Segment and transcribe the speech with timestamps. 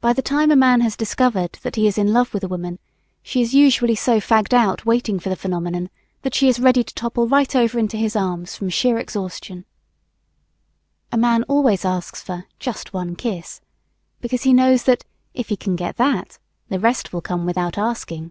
[0.00, 2.78] By the time a man has discovered that he is in love with a woman,
[3.24, 6.94] she is usually so fagged out waiting for the phenomenon, that she is ready to
[6.94, 9.64] topple right over into his arms from sheer exhaustion.
[11.10, 13.60] A man always asks for "just one kiss"
[14.20, 16.38] because he knows that, if he can get that,
[16.68, 18.30] the rest will come without asking.